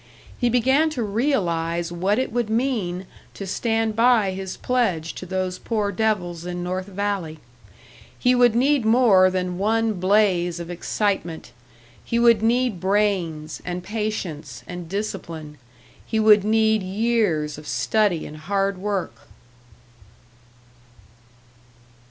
[0.35, 3.05] He began to realise what it would mean
[3.35, 7.37] to stand by his pledge to those poor devils in North Valley.
[8.17, 11.51] He would need more than one blaze of excitement;
[12.03, 15.59] he would need brains and patience and discipline,
[16.03, 19.27] he would need years of study and hard work!